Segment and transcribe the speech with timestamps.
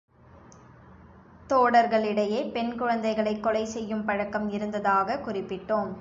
[1.49, 5.89] தோடர்களிடையே பெண் குழந்தைகளைக் கொலை செய்யும் பழக்கம் இருந்ததாகக் குறிப்பிட்டோம்.